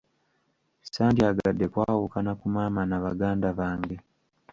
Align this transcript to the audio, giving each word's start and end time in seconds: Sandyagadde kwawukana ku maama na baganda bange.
Sandyagadde 0.91 1.65
kwawukana 1.73 2.31
ku 2.39 2.45
maama 2.53 2.81
na 2.89 2.97
baganda 3.05 3.47
bange. 3.59 3.97